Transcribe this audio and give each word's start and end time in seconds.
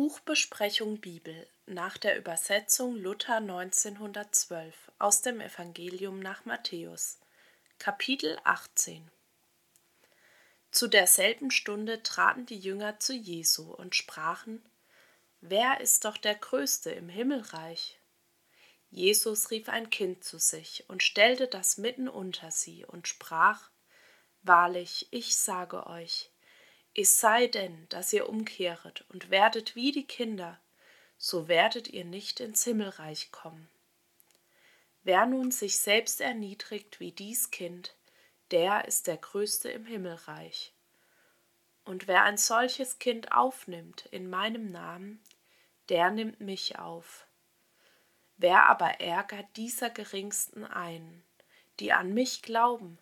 Buchbesprechung 0.00 0.98
Bibel 0.98 1.46
nach 1.66 1.98
der 1.98 2.16
Übersetzung 2.16 2.96
Luther 2.96 3.36
1912 3.36 4.74
aus 4.98 5.20
dem 5.20 5.42
Evangelium 5.42 6.20
nach 6.20 6.46
Matthäus, 6.46 7.18
Kapitel 7.78 8.38
18 8.44 9.10
Zu 10.70 10.88
derselben 10.88 11.50
Stunde 11.50 12.02
traten 12.02 12.46
die 12.46 12.58
Jünger 12.58 12.98
zu 12.98 13.12
Jesu 13.12 13.74
und 13.74 13.94
sprachen: 13.94 14.64
Wer 15.42 15.82
ist 15.82 16.06
doch 16.06 16.16
der 16.16 16.34
Größte 16.34 16.90
im 16.92 17.10
Himmelreich? 17.10 18.00
Jesus 18.88 19.50
rief 19.50 19.68
ein 19.68 19.90
Kind 19.90 20.24
zu 20.24 20.38
sich 20.38 20.86
und 20.88 21.02
stellte 21.02 21.46
das 21.46 21.76
mitten 21.76 22.08
unter 22.08 22.50
sie 22.50 22.86
und 22.86 23.06
sprach: 23.06 23.68
Wahrlich, 24.40 25.08
ich 25.10 25.36
sage 25.36 25.86
euch, 25.86 26.29
es 26.94 27.20
sei 27.20 27.46
denn, 27.46 27.88
dass 27.88 28.12
ihr 28.12 28.28
umkehret 28.28 29.04
und 29.10 29.30
werdet 29.30 29.76
wie 29.76 29.92
die 29.92 30.06
Kinder, 30.06 30.60
so 31.16 31.48
werdet 31.48 31.88
ihr 31.88 32.04
nicht 32.04 32.40
ins 32.40 32.64
Himmelreich 32.64 33.30
kommen. 33.30 33.68
Wer 35.02 35.26
nun 35.26 35.50
sich 35.50 35.78
selbst 35.78 36.20
erniedrigt 36.20 37.00
wie 37.00 37.12
dies 37.12 37.50
Kind, 37.50 37.94
der 38.50 38.86
ist 38.86 39.06
der 39.06 39.16
Größte 39.16 39.70
im 39.70 39.86
Himmelreich. 39.86 40.72
Und 41.84 42.06
wer 42.08 42.24
ein 42.24 42.36
solches 42.36 42.98
Kind 42.98 43.32
aufnimmt 43.32 44.06
in 44.10 44.28
meinem 44.28 44.70
Namen, 44.70 45.22
der 45.88 46.10
nimmt 46.10 46.40
mich 46.40 46.78
auf. 46.78 47.26
Wer 48.36 48.66
aber 48.66 49.00
ärgert 49.00 49.46
dieser 49.56 49.90
geringsten 49.90 50.64
einen, 50.64 51.22
die 51.78 51.92
an 51.92 52.12
mich 52.12 52.42
glauben, 52.42 52.98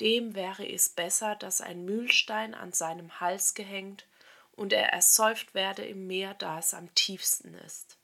dem 0.00 0.34
wäre 0.34 0.66
es 0.66 0.88
besser, 0.88 1.36
dass 1.36 1.60
ein 1.60 1.84
Mühlstein 1.84 2.54
an 2.54 2.72
seinem 2.72 3.20
Hals 3.20 3.54
gehängt 3.54 4.06
und 4.52 4.72
er 4.72 4.92
ersäuft 4.92 5.54
werde 5.54 5.84
im 5.84 6.06
Meer, 6.06 6.34
da 6.34 6.58
es 6.58 6.74
am 6.74 6.94
tiefsten 6.94 7.54
ist. 7.54 7.98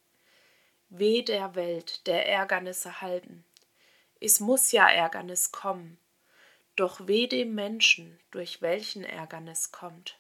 Weh 0.89 1.23
der 1.23 1.55
Welt, 1.55 2.07
der 2.07 2.29
Ärgernisse 2.29 3.01
halten. 3.01 3.45
Es 4.21 4.41
muss 4.41 4.73
ja 4.73 4.89
Ärgernis 4.89 5.53
kommen, 5.53 5.99
doch 6.77 7.07
weh 7.07 7.27
dem 7.27 7.55
Menschen, 7.55 8.19
durch 8.31 8.63
welchen 8.63 9.05
Ärgernis 9.05 9.73
kommt. 9.73 10.19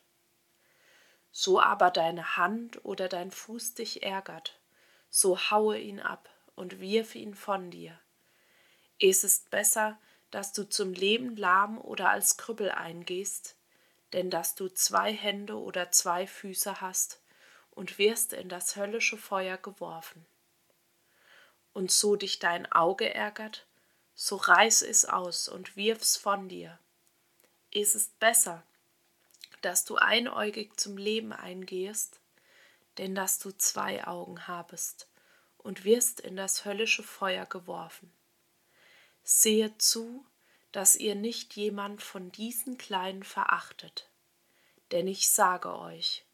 So 1.30 1.60
aber 1.60 1.90
deine 1.90 2.36
Hand 2.36 2.84
oder 2.84 3.08
dein 3.08 3.30
Fuß 3.30 3.74
dich 3.74 4.02
ärgert, 4.02 4.58
so 5.10 5.38
haue 5.50 5.78
ihn 5.78 6.00
ab 6.00 6.28
und 6.54 6.80
wirf 6.80 7.14
ihn 7.14 7.34
von 7.34 7.70
dir. 7.70 7.98
Es 8.98 9.22
ist 9.24 9.50
besser, 9.50 9.98
dass 10.36 10.52
du 10.52 10.68
zum 10.68 10.92
Leben 10.92 11.34
lahm 11.34 11.78
oder 11.78 12.10
als 12.10 12.36
Krüppel 12.36 12.70
eingehst, 12.70 13.56
denn 14.12 14.28
dass 14.28 14.54
du 14.54 14.68
zwei 14.68 15.10
Hände 15.10 15.58
oder 15.58 15.90
zwei 15.92 16.26
Füße 16.26 16.82
hast 16.82 17.22
und 17.70 17.96
wirst 17.96 18.34
in 18.34 18.50
das 18.50 18.76
höllische 18.76 19.16
Feuer 19.16 19.56
geworfen. 19.56 20.26
Und 21.72 21.90
so 21.90 22.16
dich 22.16 22.38
dein 22.38 22.70
Auge 22.70 23.14
ärgert, 23.14 23.64
so 24.14 24.36
reiß 24.36 24.82
es 24.82 25.06
aus 25.06 25.48
und 25.48 25.74
wirf's 25.74 26.18
von 26.18 26.50
dir. 26.50 26.78
Es 27.72 27.94
ist 27.94 28.18
besser, 28.18 28.62
dass 29.62 29.86
du 29.86 29.96
einäugig 29.96 30.78
zum 30.78 30.98
Leben 30.98 31.32
eingehst, 31.32 32.20
denn 32.98 33.14
dass 33.14 33.38
du 33.38 33.52
zwei 33.52 34.06
Augen 34.06 34.46
habest 34.46 35.08
und 35.56 35.84
wirst 35.84 36.20
in 36.20 36.36
das 36.36 36.66
höllische 36.66 37.02
Feuer 37.02 37.46
geworfen. 37.46 38.12
Sehet 39.28 39.82
zu, 39.82 40.24
dass 40.70 40.94
ihr 40.94 41.16
nicht 41.16 41.56
jemand 41.56 42.00
von 42.00 42.30
diesen 42.30 42.78
Kleinen 42.78 43.24
verachtet. 43.24 44.08
Denn 44.92 45.08
ich 45.08 45.30
sage 45.30 45.76
euch, 45.76 46.24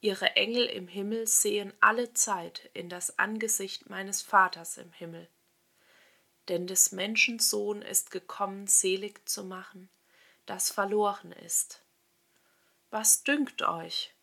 ihre 0.00 0.34
Engel 0.34 0.64
im 0.64 0.88
Himmel 0.88 1.26
sehen 1.26 1.74
alle 1.80 2.14
Zeit 2.14 2.70
in 2.72 2.88
das 2.88 3.18
Angesicht 3.18 3.90
meines 3.90 4.22
Vaters 4.22 4.78
im 4.78 4.90
Himmel. 4.92 5.28
Denn 6.48 6.66
des 6.66 6.90
Menschen 6.90 7.38
Sohn 7.38 7.82
ist 7.82 8.10
gekommen, 8.10 8.66
selig 8.66 9.28
zu 9.28 9.44
machen, 9.44 9.90
das 10.46 10.70
verloren 10.70 11.32
ist. 11.32 11.82
Was 12.88 13.24
dünkt 13.24 13.60
euch? 13.60 14.14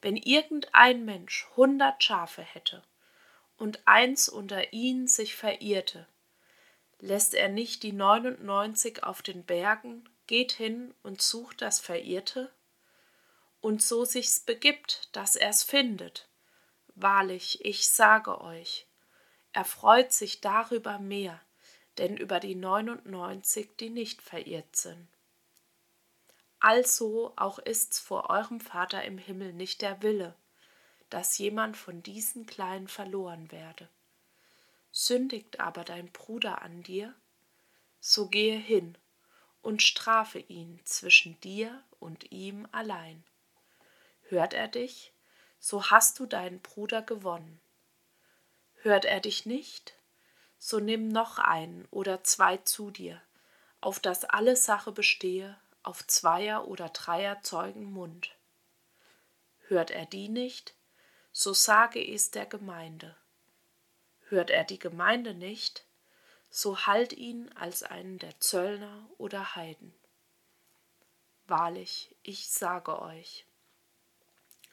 Wenn 0.00 0.16
irgendein 0.16 1.04
Mensch 1.04 1.48
hundert 1.56 2.00
Schafe 2.04 2.42
hätte 2.42 2.84
und 3.56 3.88
eins 3.88 4.28
unter 4.28 4.72
ihnen 4.72 5.08
sich 5.08 5.34
verirrte, 5.34 6.06
lässt 7.00 7.34
er 7.34 7.48
nicht 7.48 7.82
die 7.82 7.92
99 7.92 9.04
auf 9.04 9.22
den 9.22 9.44
Bergen, 9.44 10.08
geht 10.26 10.52
hin 10.52 10.94
und 11.02 11.22
sucht 11.22 11.62
das 11.62 11.80
Verirrte? 11.80 12.52
Und 13.60 13.82
so 13.82 14.04
sich's 14.04 14.40
begibt, 14.40 15.08
dass 15.12 15.36
er's 15.36 15.62
findet. 15.62 16.28
Wahrlich, 16.94 17.64
ich 17.64 17.88
sage 17.88 18.40
euch, 18.40 18.86
er 19.52 19.64
freut 19.64 20.12
sich 20.12 20.40
darüber 20.40 20.98
mehr, 20.98 21.40
denn 21.96 22.16
über 22.16 22.38
die 22.40 22.54
99, 22.54 23.76
die 23.78 23.90
nicht 23.90 24.22
verirrt 24.22 24.76
sind. 24.76 25.08
Also 26.60 27.32
auch 27.36 27.58
ist's 27.58 28.00
vor 28.00 28.30
eurem 28.30 28.60
Vater 28.60 29.04
im 29.04 29.18
Himmel 29.18 29.52
nicht 29.52 29.82
der 29.82 30.02
Wille, 30.02 30.34
dass 31.08 31.38
jemand 31.38 31.76
von 31.76 32.02
diesen 32.02 32.46
Kleinen 32.46 32.88
verloren 32.88 33.50
werde. 33.52 33.88
Sündigt 34.90 35.60
aber 35.60 35.84
dein 35.84 36.10
Bruder 36.12 36.62
an 36.62 36.82
dir, 36.82 37.14
so 38.00 38.28
gehe 38.28 38.56
hin 38.56 38.96
und 39.62 39.82
strafe 39.82 40.38
ihn 40.38 40.80
zwischen 40.84 41.38
dir 41.40 41.82
und 42.00 42.30
ihm 42.32 42.66
allein. 42.72 43.24
Hört 44.28 44.54
er 44.54 44.68
dich, 44.68 45.12
so 45.58 45.90
hast 45.90 46.18
du 46.18 46.26
deinen 46.26 46.60
Bruder 46.60 47.02
gewonnen. 47.02 47.60
Hört 48.82 49.04
er 49.04 49.20
dich 49.20 49.46
nicht, 49.46 49.94
so 50.58 50.78
nimm 50.78 51.08
noch 51.08 51.38
einen 51.38 51.86
oder 51.90 52.22
zwei 52.24 52.56
zu 52.58 52.90
dir, 52.90 53.20
auf 53.80 54.00
dass 54.00 54.24
alle 54.24 54.56
Sache 54.56 54.92
bestehe 54.92 55.58
auf 55.82 56.06
zweier 56.06 56.68
oder 56.68 56.90
dreier 56.90 57.42
Zeugen 57.42 57.92
Mund. 57.92 58.36
Hört 59.68 59.90
er 59.90 60.06
die 60.06 60.28
nicht, 60.28 60.74
so 61.32 61.54
sage 61.54 62.00
es 62.06 62.30
der 62.30 62.46
Gemeinde. 62.46 63.16
Hört 64.28 64.50
er 64.50 64.64
die 64.64 64.78
Gemeinde 64.78 65.34
nicht, 65.34 65.84
so 66.50 66.86
halt 66.86 67.12
ihn 67.12 67.50
als 67.54 67.82
einen 67.82 68.18
der 68.18 68.38
Zöllner 68.40 69.08
oder 69.18 69.56
Heiden. 69.56 69.94
Wahrlich, 71.46 72.14
ich 72.22 72.50
sage 72.50 73.00
euch, 73.00 73.46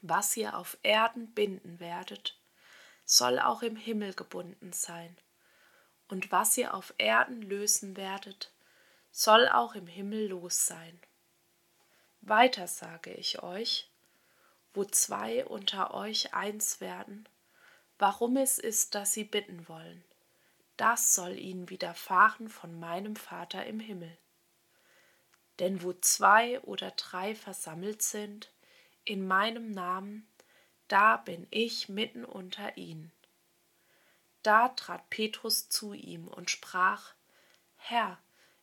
was 0.01 0.35
ihr 0.35 0.57
auf 0.57 0.77
Erden 0.83 1.33
binden 1.33 1.79
werdet, 1.79 2.37
soll 3.05 3.39
auch 3.39 3.61
im 3.61 3.75
Himmel 3.75 4.13
gebunden 4.13 4.73
sein, 4.73 5.17
und 6.07 6.31
was 6.31 6.57
ihr 6.57 6.73
auf 6.73 6.93
Erden 6.97 7.41
lösen 7.41 7.95
werdet, 7.97 8.51
soll 9.11 9.47
auch 9.47 9.73
im 9.75 9.87
Himmel 9.87 10.27
los 10.27 10.65
sein. 10.65 10.99
Weiter 12.21 12.67
sage 12.67 13.13
ich 13.13 13.41
euch, 13.41 13.89
wo 14.73 14.83
zwei 14.83 15.45
unter 15.45 15.93
euch 15.93 16.33
eins 16.33 16.81
werden, 16.81 17.27
warum 17.97 18.37
es 18.37 18.59
ist, 18.59 18.95
dass 18.95 19.13
sie 19.13 19.23
bitten 19.23 19.67
wollen. 19.67 20.03
Das 20.77 21.13
soll 21.15 21.37
ihnen 21.37 21.69
widerfahren 21.69 22.49
von 22.49 22.79
meinem 22.79 23.15
Vater 23.15 23.65
im 23.65 23.79
Himmel. 23.79 24.17
Denn 25.59 25.81
wo 25.81 25.93
zwei 25.93 26.59
oder 26.61 26.91
drei 26.91 27.33
versammelt 27.33 28.01
sind, 28.01 28.51
in 29.05 29.25
meinem 29.25 29.71
Namen, 29.71 30.27
da 30.87 31.17
bin 31.17 31.47
ich 31.49 31.87
mitten 31.87 32.25
unter 32.25 32.75
ihnen. 32.77 33.11
Da 34.43 34.69
trat 34.69 35.09
Petrus 35.09 35.69
zu 35.69 35.93
ihm 35.93 36.27
und 36.27 36.51
sprach, 36.51 37.13
Herr, 37.77 38.19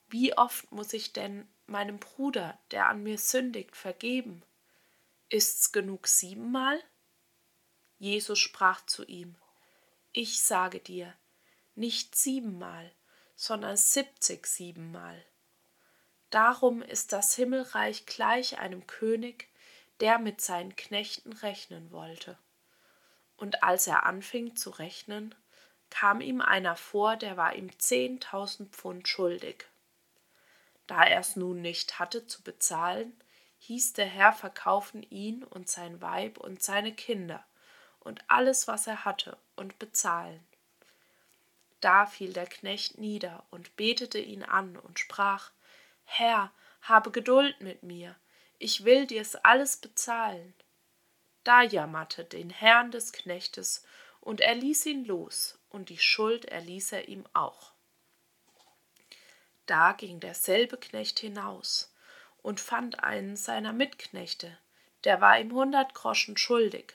wie 0.08 0.36
oft 0.36 0.70
muss 0.70 0.92
ich 0.92 1.12
denn 1.12 1.48
meinem 1.66 1.98
Bruder, 1.98 2.58
der 2.70 2.88
an 2.88 3.02
mir 3.02 3.18
sündigt, 3.18 3.74
vergeben? 3.74 4.42
Ist's 5.28 5.72
genug 5.72 6.06
siebenmal? 6.06 6.82
Jesus 8.02 8.40
sprach 8.40 8.84
zu 8.84 9.04
ihm, 9.04 9.36
Ich 10.12 10.42
sage 10.42 10.80
dir, 10.80 11.14
nicht 11.76 12.16
siebenmal, 12.16 12.90
sondern 13.36 13.76
siebzig 13.76 14.48
siebenmal. 14.48 15.24
Darum 16.30 16.82
ist 16.82 17.12
das 17.12 17.36
Himmelreich 17.36 18.04
gleich 18.04 18.58
einem 18.58 18.88
König, 18.88 19.46
der 20.00 20.18
mit 20.18 20.40
seinen 20.40 20.74
Knechten 20.74 21.32
rechnen 21.32 21.92
wollte. 21.92 22.36
Und 23.36 23.62
als 23.62 23.86
er 23.86 24.04
anfing 24.04 24.56
zu 24.56 24.70
rechnen, 24.70 25.32
kam 25.88 26.20
ihm 26.20 26.40
einer 26.40 26.74
vor, 26.74 27.14
der 27.14 27.36
war 27.36 27.54
ihm 27.54 27.70
zehntausend 27.78 28.74
Pfund 28.74 29.06
schuldig. 29.06 29.68
Da 30.88 31.04
er 31.04 31.20
es 31.20 31.36
nun 31.36 31.60
nicht 31.60 32.00
hatte 32.00 32.26
zu 32.26 32.42
bezahlen, 32.42 33.16
hieß 33.58 33.92
der 33.92 34.06
Herr 34.06 34.32
verkaufen 34.32 35.04
ihn 35.04 35.44
und 35.44 35.70
sein 35.70 36.02
Weib 36.02 36.38
und 36.38 36.64
seine 36.64 36.92
Kinder 36.92 37.46
und 38.04 38.22
alles, 38.28 38.68
was 38.68 38.86
er 38.86 39.04
hatte, 39.04 39.36
und 39.56 39.78
bezahlen. 39.78 40.44
Da 41.80 42.06
fiel 42.06 42.32
der 42.32 42.46
Knecht 42.46 42.98
nieder 42.98 43.44
und 43.50 43.74
betete 43.76 44.18
ihn 44.18 44.44
an 44.44 44.76
und 44.76 44.98
sprach 44.98 45.50
Herr, 46.04 46.52
habe 46.82 47.10
Geduld 47.10 47.60
mit 47.60 47.82
mir, 47.82 48.14
ich 48.58 48.84
will 48.84 49.06
dir's 49.06 49.34
alles 49.34 49.76
bezahlen. 49.76 50.54
Da 51.42 51.62
jammerte 51.62 52.24
den 52.24 52.50
Herrn 52.50 52.90
des 52.90 53.12
Knechtes, 53.12 53.84
und 54.20 54.40
er 54.40 54.54
ließ 54.54 54.86
ihn 54.86 55.04
los, 55.04 55.58
und 55.70 55.88
die 55.88 55.98
Schuld 55.98 56.44
erließ 56.44 56.92
er 56.92 57.08
ihm 57.08 57.24
auch. 57.32 57.72
Da 59.66 59.92
ging 59.92 60.20
derselbe 60.20 60.76
Knecht 60.76 61.18
hinaus 61.18 61.92
und 62.42 62.60
fand 62.60 63.02
einen 63.02 63.36
seiner 63.36 63.72
Mitknechte, 63.72 64.56
der 65.04 65.20
war 65.20 65.40
ihm 65.40 65.52
hundert 65.52 65.94
Groschen 65.94 66.36
schuldig, 66.36 66.94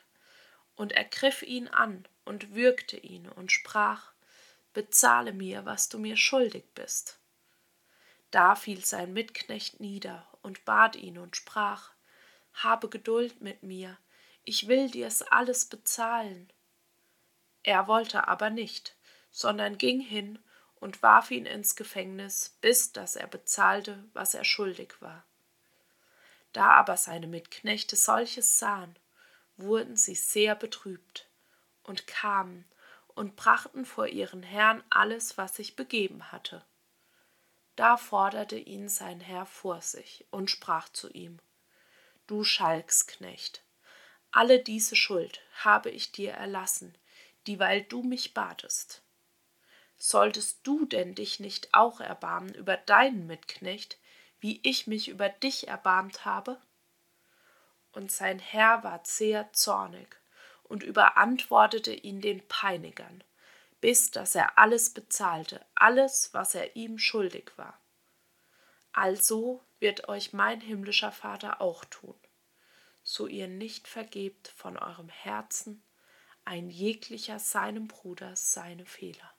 und 0.78 0.94
ergriff 0.94 1.42
ihn 1.42 1.68
an 1.68 2.08
und 2.24 2.56
würgte 2.56 2.96
ihn 2.96 3.28
und 3.28 3.52
sprach, 3.52 4.14
bezahle 4.74 5.34
mir, 5.34 5.66
was 5.66 5.90
du 5.90 6.00
mir 6.00 6.16
schuldig 6.16 6.64
bist. 6.74 7.20
Da 8.32 8.56
fiel 8.56 8.86
sein 8.86 9.12
Mitknecht 9.12 9.80
nieder 9.80 10.26
und 10.42 10.64
bat 10.64 10.96
ihn 10.96 11.18
und 11.18 11.36
sprach, 11.36 11.92
habe 12.54 12.90
Geduld 12.90 13.42
mit 13.42 13.64
mir, 13.64 13.98
ich 14.44 14.68
will 14.68 14.90
dir's 14.90 15.24
alles 15.24 15.66
bezahlen. 15.66 16.52
Er 17.64 17.88
wollte 17.88 18.28
aber 18.28 18.50
nicht, 18.50 18.96
sondern 19.32 19.78
ging 19.78 20.00
hin 20.00 20.40
und 20.76 21.02
warf 21.02 21.32
ihn 21.32 21.46
ins 21.46 21.76
Gefängnis, 21.76 22.56
bis 22.62 22.92
dass 22.94 23.16
er 23.16 23.28
bezahlte, 23.28 24.06
was 24.14 24.34
er 24.34 24.46
schuldig 24.46 24.94
war. 25.02 25.26
Da 26.54 26.72
aber 26.72 26.98
seine 26.98 27.28
Mitknechte 27.28 27.96
solches 27.96 28.60
sahen, 28.60 28.98
wurden 29.58 29.96
sie 29.96 30.16
sehr 30.16 30.56
betrübt 30.56 31.28
und 31.84 32.08
kamen 32.08 32.66
und 33.08 33.36
brachten 33.36 33.86
vor 33.86 34.08
ihren 34.08 34.44
Herrn 34.44 34.84
alles, 34.90 35.38
was 35.38 35.56
sich 35.56 35.76
begeben 35.76 36.32
hatte. 36.32 36.64
Da 37.76 37.98
forderte 37.98 38.58
ihn 38.58 38.90
sein 38.90 39.20
Herr 39.20 39.46
vor 39.46 39.82
sich 39.82 40.26
und 40.32 40.50
sprach 40.50 40.90
zu 40.90 41.10
ihm, 41.10 41.40
Du 42.28 42.44
Schalksknecht, 42.44 43.64
alle 44.32 44.60
diese 44.60 44.96
Schuld 44.96 45.42
habe 45.64 45.90
ich 45.90 46.12
dir 46.12 46.32
erlassen, 46.34 46.96
dieweil 47.48 47.84
du 47.84 48.04
mich 48.04 48.34
batest. 48.34 49.02
Solltest 49.98 50.60
du 50.64 50.86
denn 50.86 51.16
dich 51.16 51.40
nicht 51.40 51.74
auch 51.74 52.02
erbarmen 52.02 52.54
über 52.54 52.78
deinen 52.78 53.26
Mitknecht, 53.26 53.98
wie 54.40 54.60
ich 54.64 54.86
mich 54.86 55.08
über 55.08 55.30
dich 55.30 55.68
erbarmt 55.68 56.26
habe? 56.26 56.62
Und 57.98 58.12
sein 58.12 58.38
Herr 58.38 58.84
war 58.84 59.02
sehr 59.06 59.52
zornig 59.54 60.08
und 60.66 60.84
überantwortete 60.84 61.92
ihn 61.92 62.22
den 62.22 62.48
Peinigern, 62.48 63.24
bis 63.82 64.12
dass 64.12 64.36
er 64.36 64.60
alles 64.60 64.92
bezahlte, 64.92 65.66
alles, 65.74 66.32
was 66.32 66.54
er 66.54 66.76
ihm 66.76 67.00
schuldig 67.00 67.54
war. 67.56 67.82
Also 68.94 69.64
wird 69.80 70.10
euch 70.10 70.32
mein 70.32 70.62
himmlischer 70.62 71.12
Vater 71.12 71.60
auch 71.60 71.86
tun, 71.86 72.14
so 73.02 73.26
ihr 73.26 73.48
nicht 73.48 73.88
vergebt 73.88 74.50
von 74.56 74.78
eurem 74.78 75.10
Herzen 75.10 75.82
ein 76.46 76.70
jeglicher 76.70 77.40
seinem 77.40 77.88
Bruder 77.88 78.36
seine 78.36 78.86
Fehler. 78.86 79.34